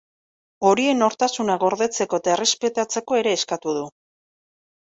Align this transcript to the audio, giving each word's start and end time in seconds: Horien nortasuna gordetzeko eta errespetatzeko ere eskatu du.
Horien 0.69 0.99
nortasuna 1.01 1.57
gordetzeko 1.65 2.21
eta 2.21 2.33
errespetatzeko 2.37 3.21
ere 3.21 3.35
eskatu 3.41 3.75
du. 3.81 3.85